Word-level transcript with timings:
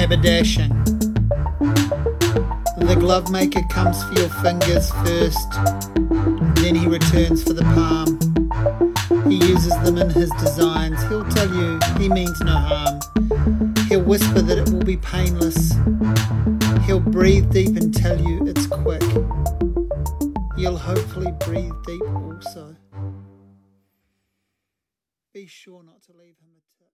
Haberdashing. 0.00 0.70
The 2.78 2.96
glove 2.98 3.30
maker 3.30 3.60
comes 3.68 4.02
for 4.02 4.14
your 4.14 4.30
fingers 4.30 4.90
first, 4.92 5.50
then 6.62 6.74
he 6.74 6.86
returns 6.86 7.42
for 7.44 7.52
the 7.52 7.64
palm. 7.74 8.18
He 9.30 9.36
uses 9.36 9.78
them 9.80 9.98
in 9.98 10.08
his 10.08 10.30
designs. 10.40 11.02
He'll 11.02 11.28
tell 11.28 11.54
you 11.54 11.78
he 11.98 12.08
means 12.08 12.40
no 12.40 12.52
harm. 12.52 13.00
He'll 13.90 14.00
whisper 14.00 14.40
that 14.40 14.56
it 14.56 14.70
will 14.72 14.84
be 14.84 14.96
painless. 14.96 15.74
He'll 16.86 16.98
breathe 16.98 17.52
deep 17.52 17.76
and 17.76 17.94
tell 17.94 18.18
you 18.18 18.46
it's 18.46 18.66
quick. 18.66 19.02
You'll 20.56 20.78
hopefully 20.78 21.32
breathe 21.40 21.74
deep 21.86 22.02
also. 22.10 22.74
Be 25.34 25.46
sure 25.46 25.82
not 25.84 26.00
to 26.04 26.12
leave 26.12 26.36
him 26.40 26.52
a 26.56 26.62
tip. 26.78 26.88